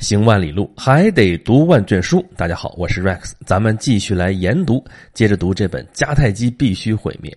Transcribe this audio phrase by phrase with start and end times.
[0.00, 2.24] 行万里路，还得读万卷书。
[2.34, 7.30] 大家好，我是 Rex，咱们继续来研读，接着读这本《迦太基必须毁灭》。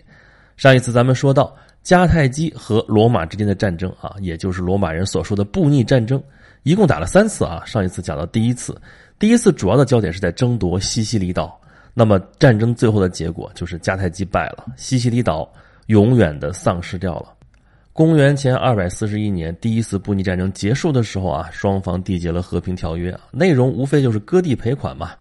[0.55, 1.53] 上一次咱们说到
[1.83, 6.23] 迦太基和罗马之间的战争啊，也就是罗马人所说的布匿战争，
[6.63, 7.61] 一共打了三次啊。
[7.65, 8.81] 上一次讲到第一次，
[9.19, 11.59] 第一次主要的焦点是在争夺西西里岛。
[11.93, 15.51] 那么战争最后的结果就是迦太基败了，西西里岛
[15.87, 17.33] 永远的丧失掉了。
[17.93, 25.11] 公元前二百四十一年，第一次布匿战争结束的时候啊，双方缔结了和平条约，内容无非就是割地赔款嘛。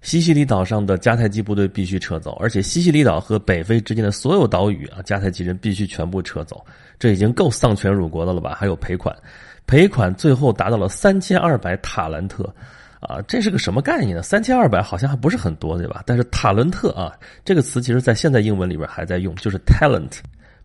[0.00, 6.66] 西西里岛上的迦太基部队必须撤走，而且西西里岛和北非之间的所有岛屿啊，迦太基人必须全部撤走。
[6.98, 8.56] 这已经够丧权辱国的了吧？
[8.58, 9.16] 还有赔款，
[9.64, 12.52] 赔款最后达到了三千二百塔兰特，
[12.98, 14.22] 啊，这是个什么概念呢？
[14.22, 16.02] 三千二百好像还不是很多，对吧？
[16.04, 17.12] 但是塔伦特啊，
[17.44, 20.18] 这个词其实在现在英文里边还在用，就是 talent。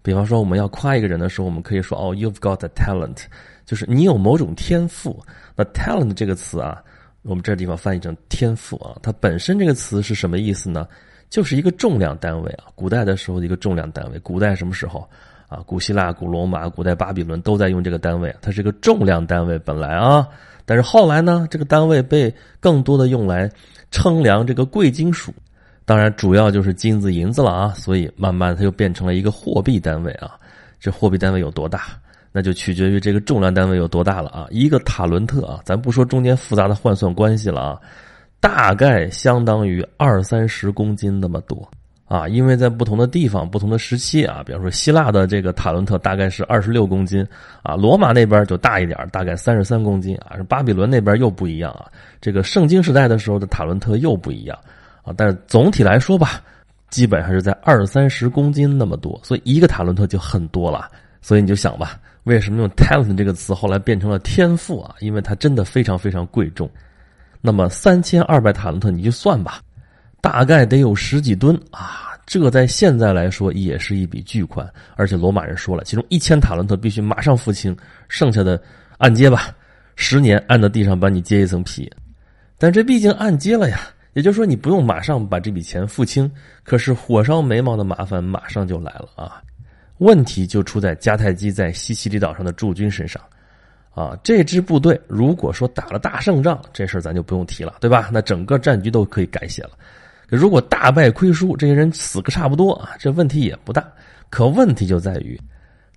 [0.04, 3.24] 比方说，我们要夸一个人的时候，我们可以说：“哦，you've got a talent，
[3.66, 5.18] 就是你有某种天赋。”
[5.56, 6.82] 那 “talent” 这个词啊，
[7.22, 10.88] 我们这地方翻译成“天赋”啊，它本身这个词是什么意思呢？
[11.30, 12.66] 就是一个重量单位啊。
[12.74, 14.20] 古代的时候的一个重量单位。
[14.20, 15.08] 古代什么时候
[15.48, 15.60] 啊？
[15.66, 20.28] 古希腊、古罗马、古代巴比伦都在用这个单位，它是一个重量单位本来啊。
[20.66, 23.50] 但是后来呢，这个单位被更多的用来
[23.92, 25.32] 称量这个贵金属。
[25.92, 30.32] 当然，主要就是金子、银子了啊，所以慢慢它又变成了一个货币单位啊。
[30.80, 31.82] 这货币单位有多大，
[32.32, 34.48] 那就取决于这个重量单位有多大了啊。
[34.52, 37.80] 一个塔伦特啊，咱不说中间复杂的换算关系了啊，
[38.40, 41.70] 大概相当于二三十公斤那么多
[42.06, 42.26] 啊。
[42.26, 47.28] 因为在不同的地方、不同的时期啊，比方说希腊的这个塔伦特大概是二十六公斤
[47.64, 50.38] 啊，罗马那边就大一点，大概三十三公斤啊。
[50.48, 54.58] 巴比伦那边又不一样啊，这个圣经时代的时候的塔伦特又不一样。
[55.04, 56.42] 啊，但是总体来说吧，
[56.90, 60.90] 基本上是在二三十公斤那么多，所以一个塔伦特就很多了。
[61.22, 64.96] 所以你就想吧，为什么用 talent 这个词后来变成了天赋啊？
[65.00, 66.68] 因为它真的非常非常贵重。
[67.42, 69.62] 那么三千二百塔伦特，你就算吧，
[70.20, 72.08] 大概得有十几吨啊！
[72.26, 74.68] 这在现在来说也是一笔巨款。
[74.96, 77.76] 而且罗马人说了，其中一千塔伦特必须马上付清，
[78.08, 78.62] 剩下的
[78.98, 79.56] 按揭吧，
[79.96, 81.92] 十年按到地上把你揭一层皮。
[82.58, 83.80] 但这毕竟按揭了呀。
[84.14, 86.30] 也就是说，你不用马上把这笔钱付清，
[86.64, 89.42] 可是火烧眉毛的麻烦马上就来了啊！
[90.00, 93.22] 问题就出在迦太基在西西里岛上的驻军身上，
[93.94, 98.10] 啊，这支部队如果说打了大胜仗，这事儿咱就不用提了，对吧？
[98.12, 99.72] 那整个战局都可以改写了。
[100.28, 103.88] 如果大败亏输，这些人死个差不多啊，这问题也不大。
[104.30, 105.40] 可问题就在于，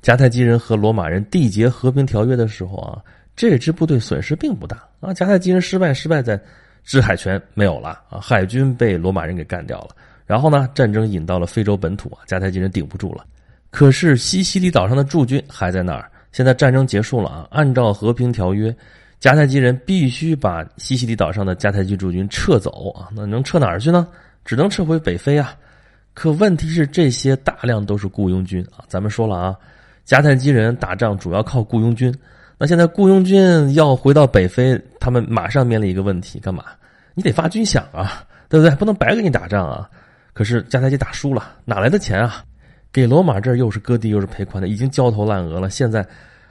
[0.03, 3.03] 迦太基人和罗马人缔结和平条约的时候啊，
[3.35, 5.13] 这支部队损失并不大啊。
[5.13, 6.41] 迦太基人失败，失败在。
[6.85, 9.89] 制海权没有了啊，海军被罗马人给干掉了。
[10.27, 13.25] 然后呢，战争引到了非洲本土啊，迦太基人顶不住了。
[13.71, 16.11] 可是西西里岛上的驻军还在那儿。
[16.31, 18.75] 现在战争结束了啊，按照和平条约，
[19.21, 23.09] 迦太基人必须把西西里岛上的迦太基驻军撤走啊。
[23.15, 24.07] 那能撤哪儿去呢？
[24.45, 25.55] 只能撤回北非啊。
[26.13, 28.85] 可问题是，这些大量都是雇佣军啊。
[28.89, 29.57] 咱们说了啊，
[30.07, 32.15] 迦太基人打仗主要靠雇佣军。
[32.59, 36.65] 那现在雇佣军要回到北非，他们马上面临一个问题：干嘛？
[37.15, 38.75] 你得发军饷啊，对不对？
[38.77, 39.89] 不能白给你打仗啊。
[40.33, 42.45] 可是迦太基打输了，哪来的钱啊？
[42.93, 45.69] 给罗马这儿又是割地又是赔款的，已经焦头烂额了。
[45.69, 46.07] 现在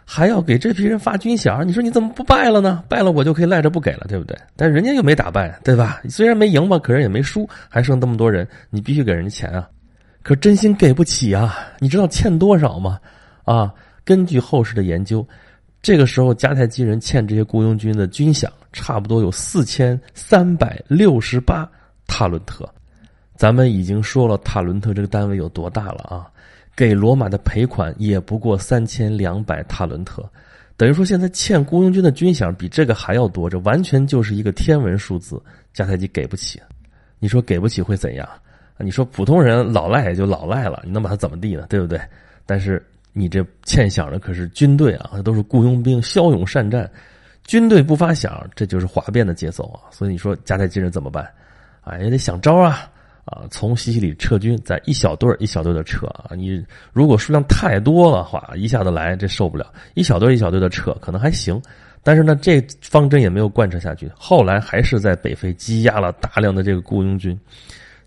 [0.06, 2.84] 还要给这批人发军饷，你说你怎么不败了呢？
[2.90, 4.38] 败了我就可以赖着不给了，对不对？
[4.56, 6.02] 但人家又没打败，对吧？
[6.10, 9.70] 虽然没赢吧，可是也没输，还剩那么多人，你必须给人家钱啊。
[10.22, 11.58] 可真心给不起啊！
[11.80, 13.00] 你知道欠多少吗？
[13.44, 13.74] 啊，
[14.06, 15.26] 根据后世的研究。
[15.84, 21.70] 这个时候，迦太基人欠这些雇佣军的军饷差不多有四千三百六十八
[22.08, 22.68] 塔伦特。
[23.36, 26.26] 咱们已经说了，塔伦特这个单位有多大了啊？
[26.74, 30.24] 给罗马的赔款也不过三千两百塔伦特，
[30.78, 35.38] 等于说现在欠雇佣军的军饷比这个还要多，这完全就是一个天文数字。
[35.76, 36.62] 迦太基给不起，
[37.20, 38.26] 你说给不起会怎样？
[38.78, 41.66] 你说普通人老赖也就老赖了，你能把他怎么地呢？
[41.68, 42.00] 对不对？
[42.46, 42.82] 但是。
[43.14, 46.90] 你这欠饷的可是军队啊，都是雇佣兵，骁勇善战。
[47.46, 49.92] 军队不发饷，这就是哗变的节奏啊。
[49.92, 51.30] 所以你说迦太基人怎么办？
[51.82, 52.90] 啊，也得想招啊！
[53.26, 56.32] 啊，从西西里撤军，在一小队一小队的撤啊。
[56.36, 59.72] 你如果数量太多的话，一下子来这受不了。
[59.94, 61.62] 一小队一小队的撤可能还行，
[62.02, 64.12] 但是呢，这方针也没有贯彻下去。
[64.18, 67.38] 后来还是在北非积压了大量的这个雇佣军。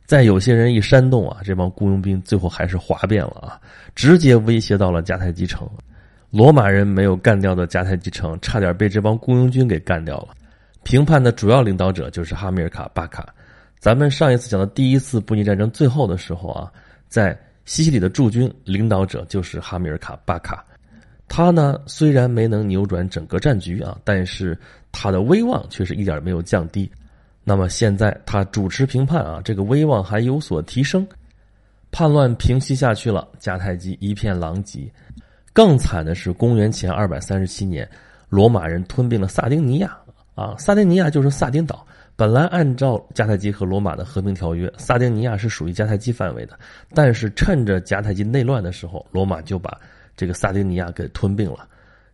[0.07, 3.61] 在有些人一煽动啊，这帮雇佣兵最后还是哗变了啊，
[3.95, 5.69] 直接威胁到了迦太基城。
[6.31, 10.29] 罗马人没有干掉的迦太基城，差点被这帮雇佣军给干掉了。
[10.85, 13.27] 评判的主要领导者就是哈米尔卡巴卡。
[13.81, 16.71] 咱们上一次讲的第一次布匿战争最后的时候啊，
[17.09, 20.65] 在西西里的驻军领导者就是哈米尔卡巴卡。
[21.29, 24.57] 他呢虽然没能扭转整个战局啊，但是
[24.93, 26.89] 他的威望却是一点没有降低。
[27.49, 31.07] 那么现在他主持评判啊，这个威望还有所提升。
[31.93, 34.93] 叛乱平息下去了，迦太基一片狼藉。
[35.53, 37.89] 更惨的是，公元前二百三十七年，
[38.29, 39.97] 罗马人吞并了萨丁尼亚
[40.35, 41.87] 啊，萨丁尼亚就是萨丁岛。
[42.17, 46.59] 本来按照迦太基和罗马的和平条约，萨丁尼亚是属于迦太基范围的，
[46.95, 49.79] 但是趁着迦太基内乱的时候，罗马就把
[50.17, 51.69] 这个萨丁尼亚给吞并了。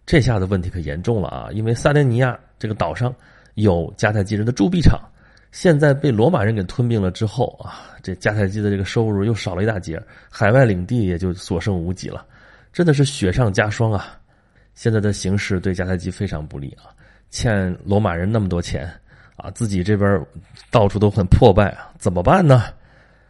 [0.05, 3.15] 这下子问题可严重了啊，因为萨丁尼亚这个岛上
[3.55, 5.01] 有迦太基人的铸币厂。
[5.53, 12.27] 现在被罗马人给吞并了之后啊，这迦太基的这个收入又少了一大截，海外领地也就所剩无几了，
[12.73, 14.19] 真的是雪上加霜啊！
[14.75, 16.89] 现在的形势对迦太基非常不利啊，
[17.29, 18.91] 欠罗马人那么多钱
[19.37, 20.27] 啊，自己这边
[20.71, 22.65] 到处都很破败啊，怎么办呢？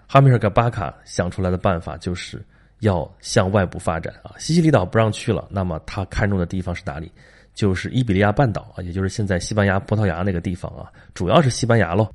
[0.07, 2.41] 哈米尔盖巴卡想出来的办法就是
[2.79, 7.11] 要向外部发展啊，西西里岛不让去了，那么他看中的地方是哪里？
[7.55, 12.09] 就是伊比利亚半岛啊，也就是现在西班牙、葡萄牙那个地方啊，主要是西班牙喽。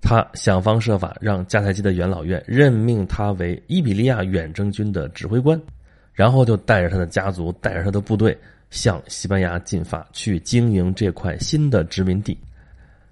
[0.00, 5.58] 他想方设法让迦太基的元老院任命他为伊比利亚远征军的指挥官，
[6.12, 8.36] 然后就带着他的家族、带着他的部队
[8.68, 12.36] 向西班牙进发，去经营这块新的殖民地。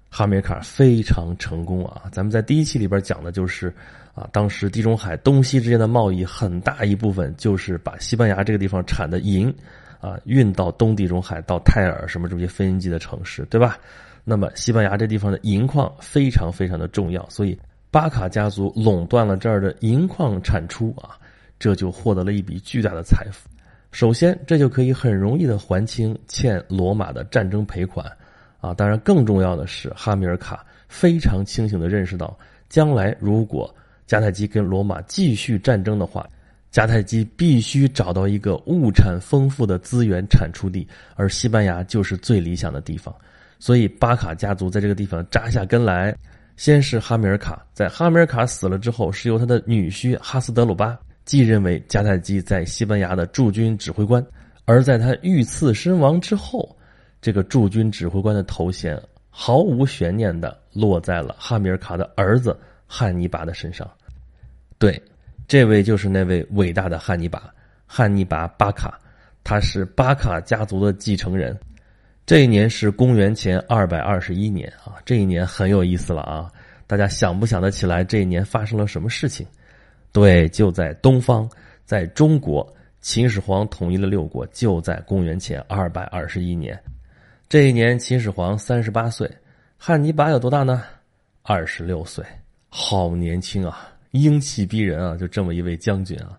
[0.07, 2.03] 哈梅卡非常成功啊！
[2.11, 3.73] 咱们在第一期里边讲的就是
[4.13, 9.51] 啊，当时地中海东西之间的贸易很大一部分就是把西班牙这个地方产的银。
[10.03, 13.77] 啊，运到东地中海，到泰尔什么这些飞行机的城市，对吧？
[14.25, 17.57] 那么西班牙这地方的银矿非常非常的重要，所以
[17.89, 21.15] 巴卡家族垄断了这儿的银矿产出啊，
[21.57, 23.47] 这就获得了一笔巨大的财富。
[23.91, 28.05] 首先，这就可以很容易的还清欠罗马的战争赔款
[28.59, 28.73] 啊。
[28.73, 33.73] 当然，更重要的是，哈米尔卡非常清醒的认识到，将来如果
[34.05, 36.27] 迦太基跟罗马继续战争的话。
[36.73, 43.13] 迦太基必须找到一个物产丰富的资源产出地，而西班牙就是最理想的地方。
[43.59, 46.13] 所以巴卡家族在这个地方扎下根来。
[46.55, 54.23] 先是哈米尔卡，在哈米尔卡死了之后，是由他的女婿哈斯德鲁巴继任为迦太基在西班牙的驻军指挥官。
[54.65, 56.75] 而在他遇刺身亡之后，
[57.21, 62.55] 这个驻军指挥官的头衔毫无悬念的落在了哈米尔卡的儿子
[62.85, 63.89] 汉尼拔的身上。
[64.77, 65.01] 对。
[65.47, 67.53] 这位就是那位伟大的汉尼拔，
[67.85, 68.99] 汉尼拔·巴卡，
[69.43, 71.57] 他是巴卡家族的继承人。
[72.25, 76.49] 这一年是公元前二百二十一年啊，这一年很有意思了啊！
[76.87, 79.45] 大家想不想得起来这一年发生了什么事情？
[80.13, 81.49] 对，就在东方，
[81.83, 82.65] 在中国，
[83.01, 86.81] 秦始皇统一了六国，就在公元前二百二十一年。
[87.49, 89.29] 这一年，秦始皇三十八岁，
[89.77, 90.83] 汉尼拔有多大呢？
[91.41, 92.23] 二十六岁，
[92.69, 93.92] 好年轻啊！
[94.13, 96.37] 英气逼人啊，就这么一位将军啊。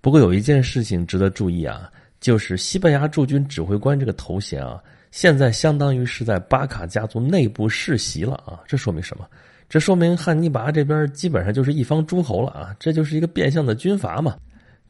[0.00, 1.90] 不过有一件事情值得注意啊，
[2.20, 4.80] 就是西班牙驻军指挥官这个头衔啊，
[5.10, 8.60] 现在相当于是在巴卡家族内部世袭了啊。
[8.64, 9.26] 这说明什么？
[9.68, 12.76] 这说明汉尼拔这边基本上就是一方诸侯了啊。
[12.78, 14.36] 这就是一个变相的军阀嘛。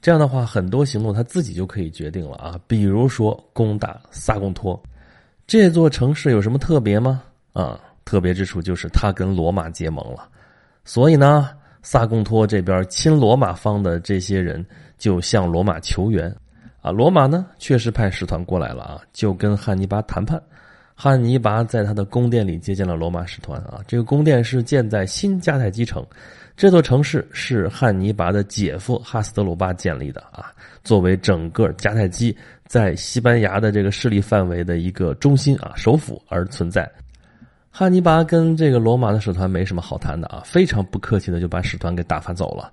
[0.03, 2.61] 这样的话，很多行动他自己就可以决定了啊。
[2.67, 4.79] 比如说攻打萨贡托
[5.47, 7.23] 这座城市有什么特别吗？
[7.55, 10.29] 啊，特别之处就是他跟罗马结盟了，
[10.85, 11.49] 所以呢。
[11.89, 14.67] 萨贡托这边亲罗马方的这些人
[14.99, 16.29] 就向罗马求援，
[16.81, 20.43] 啊，罗马呢确实派使团过来了啊，就跟汉尼拔谈判。
[20.97, 26.05] 汉尼拔在他的宫殿里接见了罗马使团啊，这个宫殿是建在新迦太基城，
[26.57, 30.51] 这座城市是汉尼拔的姐夫哈斯德鲁巴建立的啊，
[30.83, 36.91] 作为整个迦太基在西班牙的这个势力范围的一个中心啊，首府而存在。
[37.79, 42.73] 汉尼拔跟这个罗马的使团没什么好谈的啊，非常不客气的就把使团给打发走了，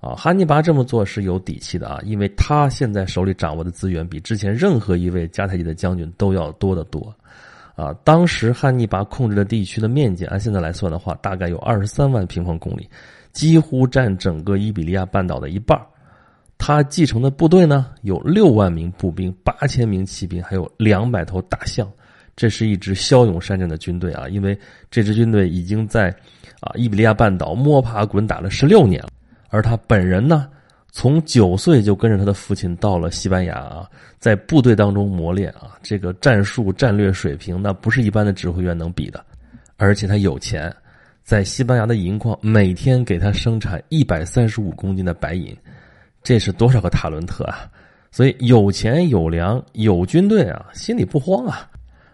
[0.00, 7.14] 啊，汉尼拔这么做是有底气的啊，因为他现在手里掌握的资源比之前任何一位迦太基的将军都要多得多，
[7.76, 12.88] 啊，当时汉尼拔控制的地区的面积，按现在来算的话，大概有二十三万平方公里，
[13.30, 15.80] 几乎占整个伊比利亚半岛的一半
[16.58, 21.88] 他继承的部队呢，有六万名步兵、八千名骑兵，还有两百头大象。
[22.40, 24.26] 这是一支骁勇善战的军队啊！
[24.26, 24.58] 因为
[24.90, 26.08] 这支军队已经在
[26.60, 29.10] 啊伊比利亚半岛摸爬滚打了十六年了，
[29.50, 30.48] 而他本人呢，
[30.90, 33.86] 从九岁就跟着他的父亲到了西班牙啊，
[34.18, 39.22] 在部队当中磨练啊，这个战术战略水平那不是一般的指挥员能比的，
[39.76, 40.74] 而且他有钱，
[41.22, 45.54] 在西班牙的银矿每天给他生产一百三十五公斤的白银，
[46.22, 47.68] 这是多少个塔伦特啊！
[48.10, 51.68] 所以有钱有粮有军队啊，心里不慌啊。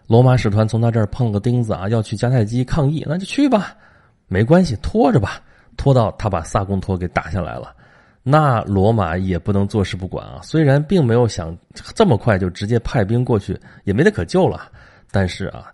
[0.07, 3.75] 罗马使团从他这儿碰个钉子啊，要去迦太基抗议，那就去吧，
[4.27, 5.41] 没关系，拖着吧，
[5.75, 7.75] 拖到他把萨贡托给打下来了。
[8.23, 10.39] 那罗马也不能坐视不管啊。
[10.41, 11.57] 虽然并没有想
[11.93, 14.71] 这么快就直接派兵过去，也没得可救了，
[15.11, 15.71] 但是啊，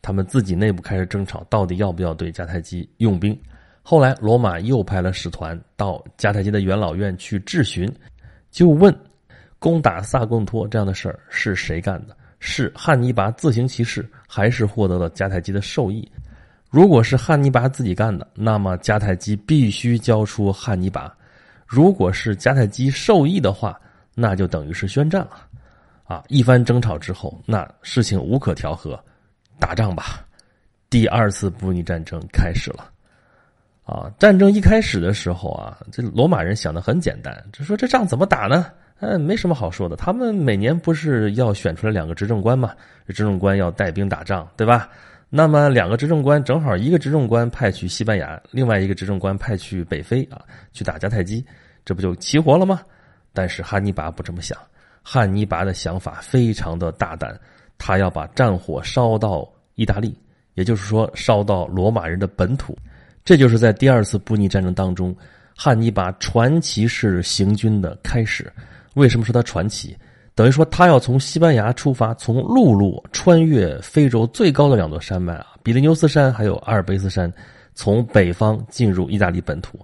[0.00, 3.36] 他们自己内部开始争吵，到底要不要对迦太基用兵。
[3.82, 7.92] 后来，罗马又派了使团到迦太基的元老院去质询，
[8.50, 8.96] 就问：
[9.58, 12.16] 攻打萨贡托这样的事儿是谁干的？
[12.44, 16.10] 是汉尼拔自行其事，还是获得了迦太基的授意？
[16.70, 21.08] 如果是汉尼拔自己干的，那么迦太基必须交出汉尼拔；
[21.66, 23.80] 如果是迦太基授意的话，
[24.12, 25.46] 那就等于是宣战了。
[26.04, 26.22] 啊！
[26.26, 29.02] 一番争吵之后，那事情无可调和，
[29.60, 30.26] 打仗吧！
[30.90, 32.90] 第二次布匿战争开始了。
[33.84, 38.66] 啊，战争一开始的时候啊，这罗马人想的很简单，就说这仗怎么打呢？
[39.04, 39.96] 嗯，没什么好说的。
[39.96, 42.72] 他们每年不是要选出来两个执政官嘛？
[43.08, 44.88] 执政官要带兵打仗，对吧？
[45.28, 50.40] 那么两个执政官正好，一个执政官派去西班牙，另外一个执政官派去北非啊，
[50.72, 51.44] 去打迦太基，
[51.84, 52.80] 这不就齐活了吗？
[53.32, 54.56] 但是汉尼拔不这么想，
[55.02, 57.36] 汉尼拔的想法非常的大胆，
[57.78, 60.16] 他要把战火烧到意大利，
[60.54, 62.78] 也就是说烧到罗马人的本土。
[63.24, 65.12] 这就是在第二次布匿战争当中，
[65.56, 68.52] 汉尼拔传奇式行军的开始。
[68.94, 69.96] 为什么说他传奇？
[70.34, 77.30] 等于说他要从西班牙出发，从陆路穿越非洲最高的两座山脉啊，比利牛斯山还有阿尔卑斯山，
[77.74, 79.78] 从北方进入意大利本土。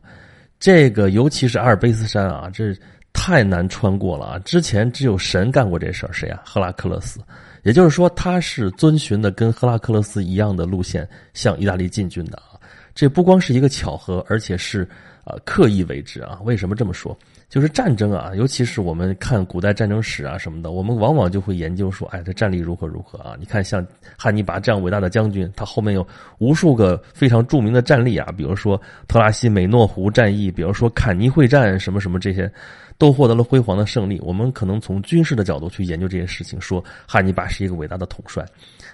[0.58, 2.74] 这个尤其是阿尔卑斯山啊，这
[3.12, 4.38] 太难穿过了啊！
[4.40, 6.40] 之前只有神干过这事儿，谁啊？
[6.44, 7.20] 赫拉克勒斯。
[7.64, 12.56] 也就是说，他是遵循的跟赫拉克勒斯一样的路线向意大利进军的啊。
[12.94, 14.88] 这不光是一个巧合，而且是
[15.24, 16.38] 啊刻意为之啊！
[16.44, 17.16] 为什么这么说？
[17.48, 23.34] 就是战争啊，尤其是我们看古代战争史啊什么的，我们往往就会研究说，哎，这战力如何如何啊？
[23.38, 23.84] 你看，像
[24.18, 26.06] 汉尼拔这样伟大的将军，他后面有
[26.38, 32.52] 无数个非常著名的战例啊，比如说特拉西美诺湖战役，比如说坎尼会战，什么什么这些，
[32.98, 34.20] 都获得了辉煌的胜利。
[34.20, 38.44] 我们可能从军事的角度去研究这些事情，说汉尼拔是一个伟大的统帅。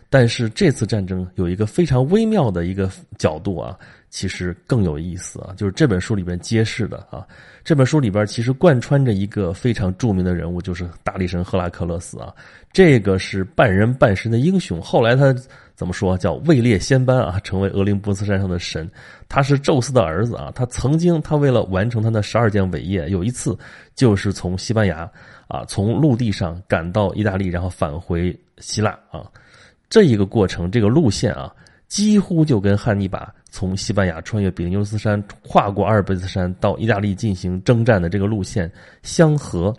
[0.08, 3.76] 但是这次战争有一个非常微妙的一个角度啊，
[4.14, 7.26] 其实更有意思啊，就是这本书里边揭示的啊。
[7.64, 12.32] 这本书里边其实贯穿着一个非常著名的人物，就是大力神赫拉克勒斯啊。
[12.72, 15.34] 这个是半人半神的英雄，后来他
[15.74, 18.88] 怎么说叫位列仙班啊，成为俄林波斯山上的神。
[19.28, 23.58] 他是宙斯的儿子啊，他曾经他为了完成他的十二件伟业，有一次
[23.96, 25.10] 就是从西班牙
[25.48, 29.28] 啊从陆地上赶到意大利，然后返回希腊啊。
[29.90, 31.52] 这一个过程，这个路线啊，
[31.88, 38.68] 几乎就跟汉尼拔从西班牙穿越比利牛斯山、跨过阿尔卑斯山到意大利进行征战的这个路线
[39.04, 39.72] 相合。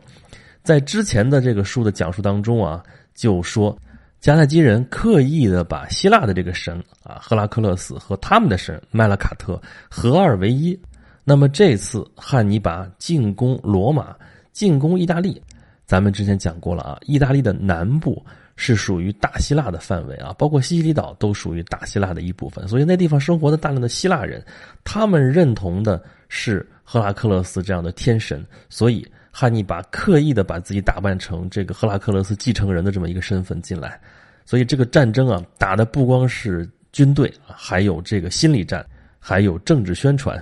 [0.64, 2.82] 在之前的这个书的讲述当中啊，
[3.14, 3.78] 就说
[4.22, 10.80] 迦太基人刻意的把希腊的这个神啊赫拉克勒斯和他们的神麦拉卡特合二为一。
[11.26, 14.16] 那么这次汉尼拔进攻罗马、
[14.54, 15.42] 进攻意大利，
[15.86, 18.26] 咱们之前讲过了啊，意大利的南部。
[18.58, 24.44] 是属于大希腊的范围啊，包括西西里岛都属于大希腊的一部分，所以那地方生活的大量的希腊人，
[24.84, 34.00] 他们认同的是赫拉克勒斯这样的天神，所以汉尼拔刻意的把自己打扮成这个赫拉克勒斯继承人的这么一个身份进来，
[34.46, 38.86] 所以这个战争啊，打的不光是军队，还有这个心理战，
[39.20, 40.42] 还有政治宣传，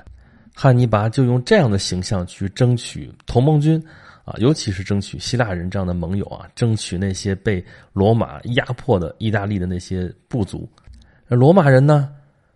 [0.54, 3.84] 汉尼拔就用这样的形象去争取同盟军。
[4.24, 10.70] 啊，尤其是争取希腊人这样的盟友啊，争取那些被罗马压迫的意大利的那些部族。
[11.28, 12.10] 那罗马人呢，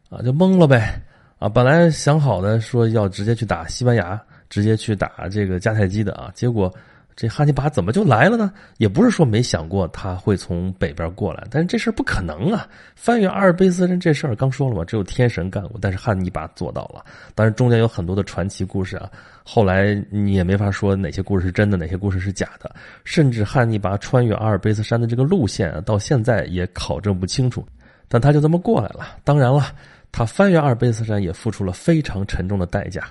[0.09, 1.01] 啊，就懵了呗。
[1.39, 4.19] 啊，本来想好的说要直接去打西班牙，
[4.49, 6.73] 直接去打这个迦太基的啊，结果。
[7.17, 8.53] 这汉尼拔怎么就来了呢？
[8.77, 12.67] 也不是说没想过他会从北边过来，但是这事儿不可能啊！
[12.95, 17.03] 翻越阿尔卑斯山这事儿刚说了嘛，只有天神干过，但是汉尼拔做到了。
[17.33, 19.09] 当然中间有很多的传奇故事啊，
[19.43, 22.69] 后来你也没法说哪些故事是真的，哪些故事是假的。
[23.03, 27.65] 甚至汉尼拔穿越阿尔卑斯山的这个路线啊，到现在也考证不清楚。
[28.07, 29.17] 但他就这么过来了。
[29.23, 29.73] 当然了，
[30.11, 33.01] 他翻越阿尔卑斯山也付出了非常沉重的代价。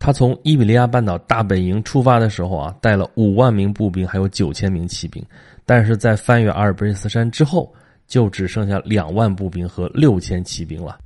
[0.00, 5.22] 他从伊比利亚半岛大本营出发的时候啊，带了五万名步兵，还有九千名骑兵，
[5.66, 7.70] 但是在翻越阿尔卑斯山之后，
[8.06, 10.98] 就只剩下两万步兵和六千骑兵了。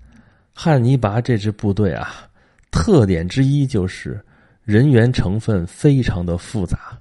[0.54, 2.24] 汉尼拔这支部队啊，
[2.70, 4.24] 特点之一就是
[4.62, 6.96] 人员成分非常的复杂，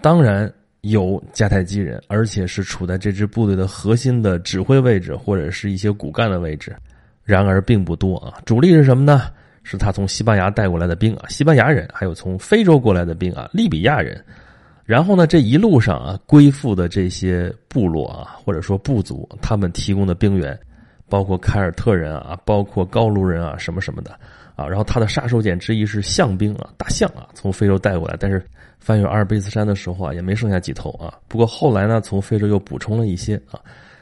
[0.00, 0.50] 当然
[0.82, 6.76] 有迦太基人，而且是处在这支部队的核心的指挥位置或者是一些骨干的位置，
[7.24, 8.40] 然而并不多啊。
[8.44, 9.22] 主力是什么呢？
[9.62, 14.22] 是他从西班牙带过来的兵啊，西班牙人，还有从非洲过来的兵啊，利比亚人。
[14.84, 20.58] 然后呢，这一路上啊，归附的这些部落啊，或者说部族，他们提供的兵源，
[21.08, 24.10] 包括凯尔特人啊，包括高卢人啊，什么什么的
[24.56, 24.66] 啊。
[24.66, 28.44] 然后他的杀手锏之一是象兵啊，大象啊，从非洲带过来，但是
[28.80, 31.14] 翻越阿尔卑斯山的时候啊，也没剩下几头啊。
[31.28, 33.60] 不过后来呢，从非洲又补充了一些啊。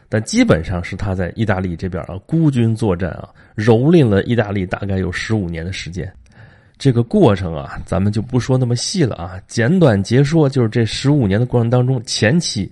[0.08, 6.10] 但基本上是他在意大利这边啊孤军作战啊，蹂躏了意大利大概有十五年的时间。
[6.78, 12.70] 这个过程啊，咱们就不说那么细了啊，简短截说，就是这十五年的过程当中，前期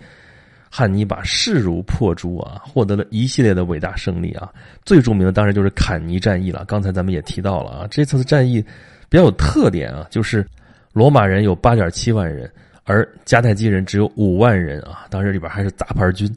[0.71, 4.49] 汉尼拔势如破竹啊，获得了一系列的伟大胜利啊。
[4.85, 6.65] 最著名的当然就是坎尼战役了。
[6.67, 8.63] 刚才咱们也提到了啊，这次的战役
[9.09, 10.47] 比较有特点啊，就是
[10.93, 12.49] 罗马人有八点七万人，
[12.85, 15.05] 而迦太基人只有五万人啊。
[15.11, 16.33] 当时里边还是杂牌军。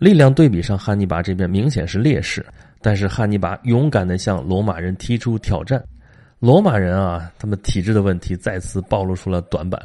[0.00, 2.44] 力量对比上，汉尼拔这边明显是劣势，
[2.80, 5.80] 但是汉尼拔勇敢的向罗马人提出挑战。
[6.38, 9.78] 罗马人啊，他们体制的问题再次暴露出了短板，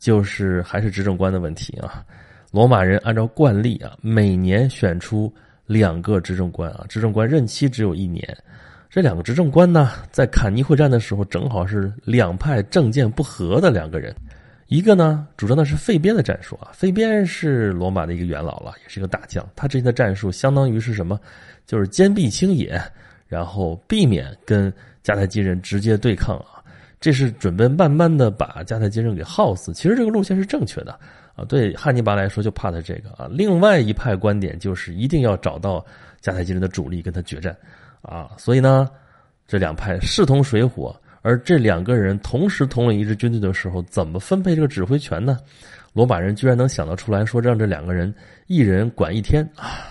[0.00, 2.04] 就是还是执政官的问题啊。
[2.50, 5.32] 罗马人按照惯例啊，每年选出
[5.64, 8.36] 两个执政官啊，执政官任期只有一年。
[8.90, 14.12] 这两个执政官呢，在坎尼会战的时候，正好是两派政见不合的两个人。
[14.72, 16.70] 一个呢，主张的是费边的战术啊。
[16.72, 19.46] 费边是罗马的一个元老了，也是一个大将。
[19.54, 21.20] 他之前的战术相当于是什么？
[21.66, 22.82] 就是坚壁清野，
[23.28, 24.72] 然后避免跟
[25.04, 26.64] 迦太基人直接对抗啊。
[26.98, 29.74] 这是准备慢慢的把迦太基人给耗死。
[29.74, 30.98] 其实这个路线是正确的
[31.34, 31.44] 啊。
[31.44, 33.28] 对汉尼拔来说，就怕他这个啊。
[33.30, 35.84] 另外一派观点就是一定要找到
[36.22, 37.54] 迦太基人的主力跟他决战
[38.00, 38.30] 啊。
[38.38, 38.88] 所以呢，
[39.46, 40.98] 这两派势同水火。
[41.22, 45.38] 而这两个人同时统领一支军队的时候，怎么分配这个指挥权呢？
[45.92, 48.12] 罗马人居然能想得出来，说让这两个人
[48.46, 49.88] 一人管一天啊！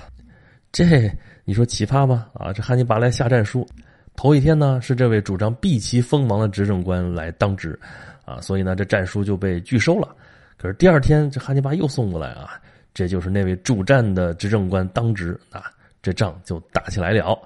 [0.71, 1.11] 这
[1.45, 2.27] 你说奇葩吗？
[2.33, 3.67] 啊，这汉尼拔来下战书，
[4.15, 7.79] 头一天呢是这位主张避其锋芒的执政官来当值，
[8.25, 10.15] 啊，所以呢这战书就被拒收了。
[10.57, 12.59] 可是第二天这汉尼拔又送过来啊，
[12.93, 15.71] 这就是那位主战的执政官当值啊，
[16.01, 17.39] 这仗就打起来了。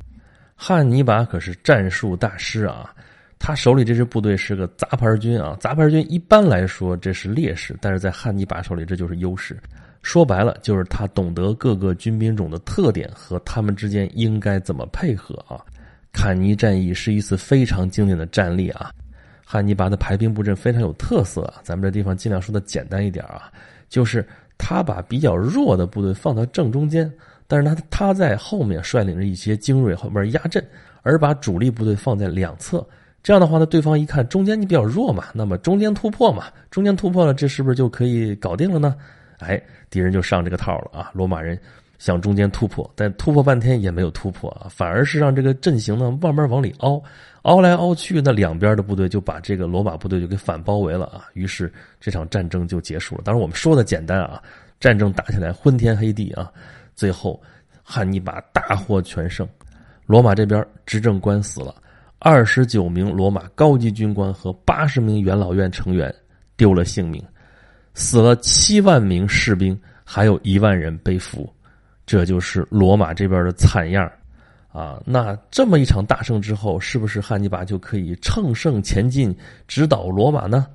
[0.55, 2.93] 汉尼拔可是战术大师啊！
[3.45, 9.55] 他手里这支部队是个杂牌军啊，杂牌军一般来说这是劣势，但是在汉尼拔手里这就是优势。
[10.01, 15.61] 说白了就是他懂得各个军兵种的特点和他们之间应该怎么配合啊。
[16.11, 18.89] 坎尼战役是一次非常经典的战例啊。
[19.43, 23.51] 汉尼拔的排兵布阵非常有特色，咱们这地方尽量说的简单一点啊，
[23.89, 24.27] 就是
[24.57, 27.13] 他把比较弱的部队放到正中间，
[27.45, 30.65] 但是他他在后面率领着一些精锐后边压阵，
[31.03, 32.83] 而把主力部队放在两侧。
[33.25, 38.95] 这样的话呢，对方一看中间你比较弱嘛，那么中间突破嘛，中间突破了，这是不是就可以搞定了呢？
[39.39, 39.59] 哎，
[39.89, 41.09] 敌人就上这个套了啊！
[41.11, 41.59] 罗马人
[41.97, 47.01] 向中间突破，但突破半天也没有突破啊，反而是让这个阵型呢慢慢往里凹，
[47.41, 51.25] 凹来凹去，那两边的部队就把这个罗马部队就给反包围了啊！
[51.33, 53.23] 于是这场战争就结束了。
[53.25, 54.39] 当然我们说的简单啊，
[54.79, 56.51] 战争打起来昏天黑地啊，
[56.93, 57.41] 最后
[57.81, 59.49] 汉尼拔大获全胜，
[60.05, 61.73] 罗马这边执政官死了。
[62.27, 66.11] 二十九名罗马高级军官和八十名元老院成员
[66.57, 67.23] 丢了性命，
[67.93, 71.47] 死了七万名士兵，还有一万人被俘，
[72.03, 74.11] 这就是罗马这边的惨样
[74.71, 74.99] 啊！
[75.05, 79.31] 那这么一场大胜之后，是不是汉尼拔就可以乘胜前进，
[79.67, 80.65] 直捣罗马呢？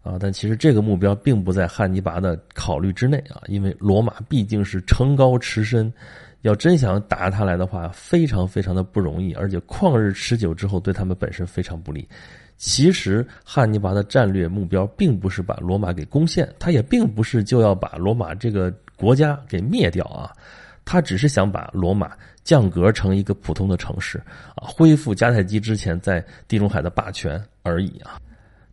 [0.00, 5.92] 啊，但其实这个目标并不在汉尼拔的考虑之内啊，因为罗马毕竟是城高池深。
[6.44, 12.06] 要真想打他来的话，非常非常的不容易，而且旷日持久之后，对他们本身非常不利。
[12.58, 20.30] 其实汉尼拔的战略目标并不是把罗马给攻陷，他也并不是就要把罗马这个国家给灭掉啊，
[20.84, 22.12] 他只是想把罗马
[22.44, 24.18] 降格成一个普通的城市
[24.54, 28.20] 啊，恢复迦太基之前在地中海的霸权而已啊。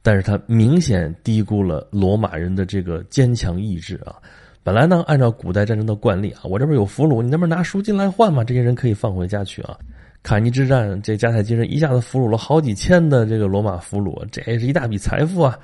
[0.01, 4.17] 但是他明显低估了罗马人的这个坚强意志啊。
[4.63, 9.75] 本来呢，按照古代战争的惯例啊，我这边有俘虏，你那边拿赎金来换嘛，这些人可以放回家去啊。
[10.21, 15.57] 坎尼之战，这迦太基人一下子俘虏了好几千的这个罗马俘虏，这也是一大笔财富啊。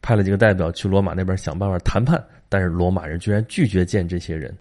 [0.00, 4.54] 派了几个代表去罗马那边想办法谈判，但是罗马人居然拒绝见这些人，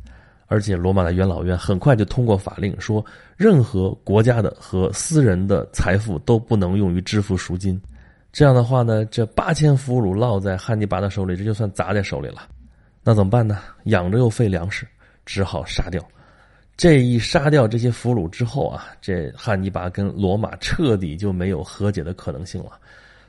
[0.47, 3.05] 而且罗马的元老院很快就通过法令说，
[3.37, 7.79] 任何国家的和私人的财富都不能用于支付赎金。
[8.31, 12.47] 这样的话呢，这八千俘虏落在汉尼拔的手里，这就算砸在手里了。
[13.03, 13.59] 那怎么办呢？
[13.85, 14.87] 养着又费粮食，
[15.25, 16.01] 只好杀掉。
[16.77, 22.71] 这一杀掉这些俘虏之后啊，这汉尼拔跟罗马彻底就没有和解的可能性了。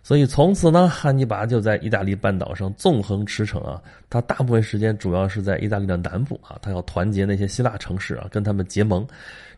[0.03, 3.83] 所以从此呢，汉尼拔就在意大利半岛上纵横驰骋啊。
[4.09, 9.07] 他大部分时间主要是在意大利的南部啊，他要团结那些希腊城市啊，跟他们结盟。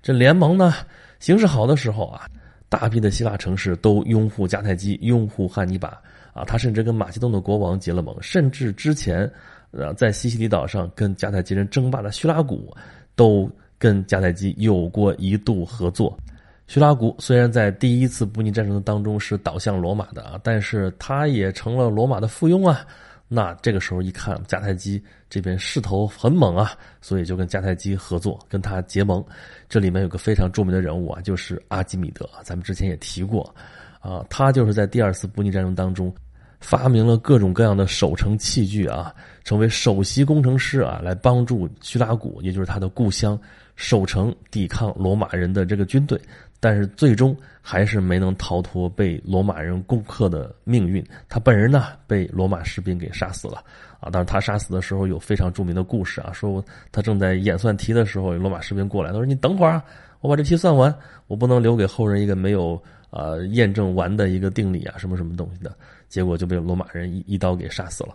[0.03, 0.75] 这联盟呢，
[1.21, 2.27] 形势好的时候啊，
[2.69, 6.01] 大批的希腊城市都拥护迦太基，拥护汉尼拔
[6.33, 6.43] 啊。
[6.45, 9.31] 他甚至跟马其顿的国王结了盟，甚至之前。
[9.77, 12.75] 呃，在西西里岛上跟迦太基人争霸的叙拉古，
[13.15, 16.19] 都跟迦太基有过一度合作。
[16.67, 22.85] 叙拉古虽然在第一次布匿战争当中是倒向罗马的啊，但是他也成了罗马的附庸啊。
[23.29, 29.25] 那这个时候一看迦太基这边势头很猛啊，所以就跟迦太基合作，跟他结盟。
[29.69, 33.53] 这里面有个非常著名的人物啊，就是阿基米德，咱们之前也提过
[34.01, 36.13] 啊，他就是在第二次布匿战争当中
[36.61, 39.15] 发明了各种各样的守城器具啊，
[39.45, 43.39] 成为首席工程师啊，来帮助叙拉古，也就是他的故乡
[43.77, 46.21] 守城抵抗罗马人的这个军队。
[46.59, 51.05] 但是最终还是没能逃脱被罗马人攻克的命运。
[51.29, 53.63] 他本人呢，被罗马士兵给杀死了
[54.01, 54.09] 啊！
[54.11, 59.85] 但是他杀死的时候有非常著名的故事啊，说他正在演算题的时候，罗马士兵过来，他说：“你等会儿啊，
[60.23, 60.93] 我把这题算完，
[61.27, 65.77] 我不能留给后人一个没有呃验证完的一个定理啊，什么什么东西的。”
[66.09, 68.15] 结果就被罗马人一一刀给杀死了。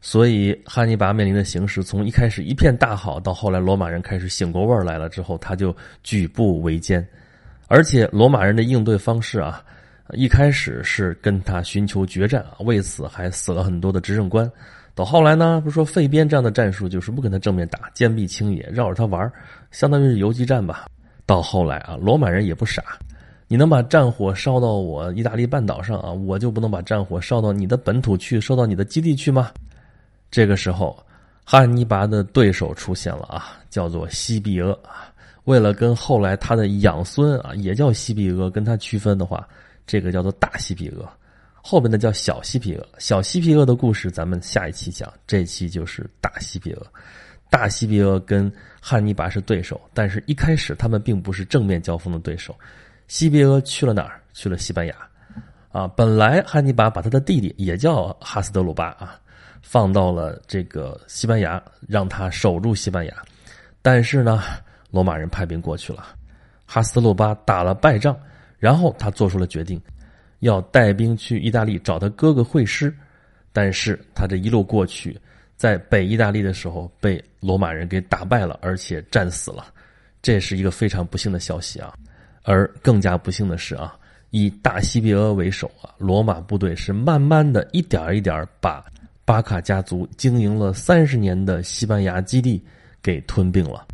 [0.00, 7.06] 所以汉尼拔面临的形势，从一开始一片大好，到后来罗马人开始醒过味儿来了之后，他就举步维艰。
[7.68, 9.64] 而且罗马人的应对方式啊，
[10.12, 14.50] 一开始是跟他寻求决战啊，为此还死了很多的执政官。
[14.94, 19.32] 到后来呢，不是说废边这样的战术，就是不跟他正面打，坚壁清野，绕着他玩，
[19.70, 20.84] 相当于是游击战吧。
[21.24, 22.82] 到后来啊，罗马人也不傻，
[23.46, 29.52] 你能把战火烧到我意大利半岛上啊，我就不能把战火烧到你的本土去，烧到你的基地去吗？
[30.30, 30.98] 这个时候，
[31.44, 35.12] 汉尼拔的对手出现了啊，叫做西庇阿啊。
[35.44, 39.46] 为了跟后来他的养孙啊，也叫西庇阿，跟他区分的话，
[39.86, 41.08] 这个叫做大西庇阿，
[41.52, 42.86] 后边的叫小西庇阿。
[42.98, 46.82] 小西庇阿的故事咱们下一期讲，这期就是大西庇阿。
[47.50, 52.56] 大西庇阿跟汉尼拔是对手，但是一开始他们并不是正面交锋的对手。
[53.08, 54.20] 西庇阿去了哪儿？
[54.32, 54.94] 去了西班牙。
[55.70, 59.18] 啊，本来汉尼拔把他的弟弟也叫哈斯德鲁巴啊，
[59.62, 63.14] 放到了这个西班牙，让他守住西班牙，
[63.82, 64.42] 但是呢。
[64.90, 66.14] 罗马人派兵过去了，
[66.64, 68.16] 哈斯德鲁巴打了败仗，
[68.60, 69.82] 然后他做出了决定，
[70.38, 72.96] 要带兵去意大利找他哥哥会师，
[73.52, 75.20] 但是他这一路过去，
[75.56, 79.66] 在北意大利的时候被罗马人给打败了，而且战死了，
[80.22, 81.92] 这是一个非常不幸的消息啊。
[82.44, 83.96] 而更加不幸的是啊，
[84.30, 88.84] 以大西庇阿为首啊，罗马部队是慢慢的一点一点把
[89.24, 92.62] 巴卡家族经营了三十年的西班牙基地
[93.02, 93.86] 给吞并了。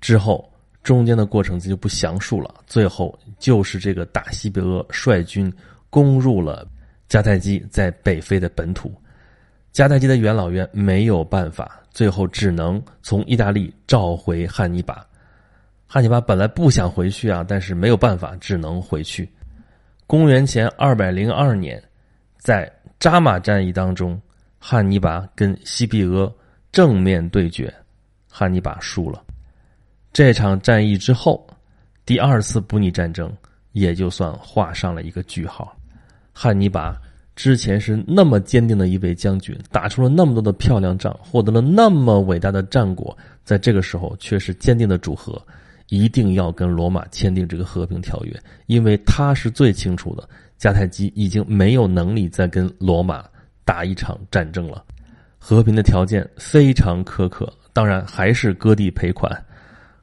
[0.00, 0.46] 之后，
[0.82, 2.54] 中间的过程就不详述了。
[2.66, 5.50] 最后就是这个大西庇阿率军
[5.88, 6.68] 攻入了
[7.08, 8.92] 迦太基在北非的本土，
[9.72, 15.02] 迦太基的元老院没有办法，最后只能从意大利召回汉尼拔。
[15.94, 19.30] 汉尼拔本来不想回去啊，但是没有办法，只能回去。
[20.08, 21.80] 公元前二百零二年，
[22.36, 24.20] 在扎马战役当中，
[24.58, 26.28] 汉尼拔跟西庇阿
[26.72, 27.72] 正面对决，
[28.28, 29.22] 汉尼拔输了。
[30.12, 31.46] 这场战役之后，
[32.04, 33.32] 第二次布匿战争
[33.70, 35.76] 也就算画上了一个句号。
[36.32, 37.00] 汉尼拔
[37.36, 45.40] 之前是那么坚定的一位将军，打出了那么多的漂亮仗，获得了那么伟大的战果，在这个时候却是坚定的主和，
[45.88, 53.24] 一定要跟罗马签订这个和平条约，因为他是最清楚的，迦太基已经没有能力再跟罗马
[53.64, 54.84] 打一场战争了。
[55.38, 59.30] 和平的条件非常苛刻，当然还是割地赔款。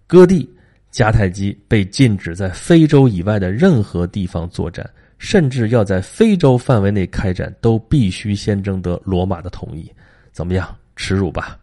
[0.06, 0.48] 割地，
[0.92, 9.92] 迦太基被禁止在非洲以外的任何地方作战，甚至要在非洲范围内开展，都必须先征得罗马的同意。
[10.32, 11.58] 怎么样，耻辱吧？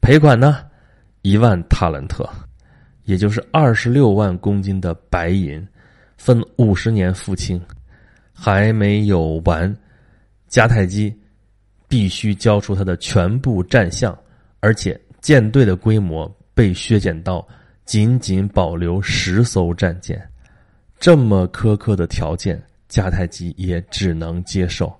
[0.00, 0.58] 赔款呢？
[1.22, 2.28] 一万塔兰特，
[3.04, 5.66] 也就是二十六万公斤的白银，
[6.16, 7.60] 分五十年付清。
[8.32, 9.74] 还没有完，
[10.50, 11.14] 迦太基
[11.88, 14.18] 必须交出他的全部战象，
[14.60, 17.46] 而且舰队的规模被削减到。
[17.84, 20.22] 仅仅保留十艘战舰，
[21.00, 24.96] 这么苛刻的条件，迦太基也只能接受。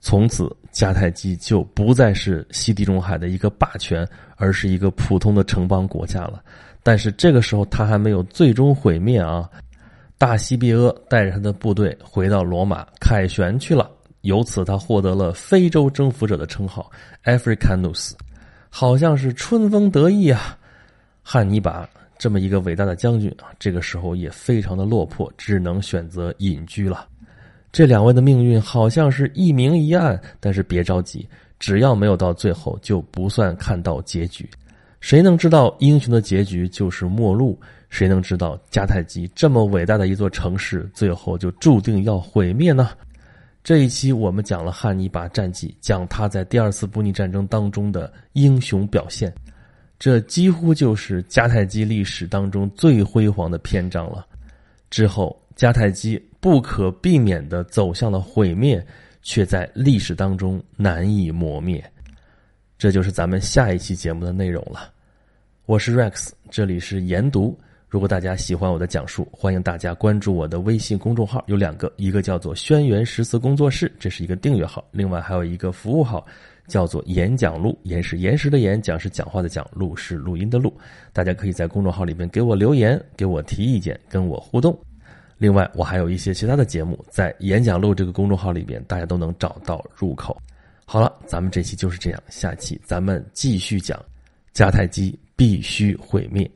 [0.00, 4.06] 从此，迦太基就不再是西地中海的一个霸权，
[4.36, 6.42] 而是一个普通的城邦国家了。
[6.82, 9.48] 但是这个时候，他还没有最终毁灭啊！
[10.18, 13.90] 大西庇阿带着他的部队回到罗马凯旋去了，
[14.22, 16.90] 由此他获得了非洲征服者的称号
[17.24, 18.12] ——Africanus，
[18.68, 20.58] 好像是春风得意啊！
[21.22, 21.88] 汉尼拔。
[22.16, 27.08] 这么一个伟大的将军啊，这个时候也非常的落魄，只能选择隐居了。
[27.74, 34.48] 这两位的命运好像是一明一暗，但是别着急，只要没有到最后，就不算看到结局。
[35.00, 37.60] 谁能知道英雄的结局就是末路？
[37.90, 42.90] 谁能知道迦太基这么伟大的一座城市，最后就注定要毁灭呢？
[43.64, 49.34] 这一期我们讲了汉尼拔战绩，讲他在第二次布匿战争当中的英雄表现。
[49.98, 54.24] 这几乎就是迦太基历史当中最辉煌的篇章了。
[54.90, 58.86] 之后，迦太基不可避免的走向了毁灭，
[59.22, 61.82] 却在历史当中难以磨灭。
[62.76, 64.92] 这就是咱们下一期节目的内容了。
[65.64, 67.58] 我是 Rex，这里是研读。
[67.88, 76.26] 如果大家喜欢我的讲述，欢迎大家关注我的微信公众号，有两个，一个叫做“轩辕十四工作室”，这是一个订阅号；另外还有一个服务号，
[76.68, 80.76] 叫做“演讲录”，演是延时的演，讲是讲话的讲，录是录音的录。
[81.10, 84.78] 大家可以在公众号里面给我留言，给我提意见，跟我互动。
[85.36, 90.40] 另外，我还有一些其他的节目，在“演讲录”这个公众号里边，大家都能找到入口。
[90.86, 94.00] 好了，咱们这期就是这样，下期咱们继续讲。
[94.54, 96.48] 迦太基必须毁灭。